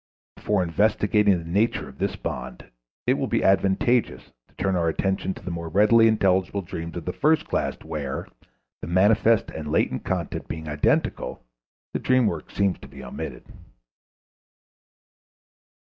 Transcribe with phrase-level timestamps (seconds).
[0.35, 2.71] Before investigating the nature of this bond,
[3.05, 7.05] it will be advantageous to turn our attention to the more readily intelligible dreams of
[7.05, 8.27] the first class where,
[8.81, 11.43] the manifest and latent content being identical,
[11.93, 13.43] the dream work seems to be omitted.